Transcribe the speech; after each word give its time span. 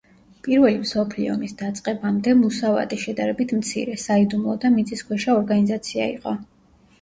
პირველი 0.45 0.77
მსოფლიო 0.83 1.33
ომის 1.33 1.51
დაწყებამდე, 1.59 2.33
მუსავატი 2.39 2.99
შედარებით 3.03 3.53
მცირე, 3.59 3.99
საიდუმლო 4.05 4.57
და 4.65 4.73
მიწისქვეშა 4.79 5.37
ორგანიზაცია 5.43 6.11
იყო. 6.17 6.35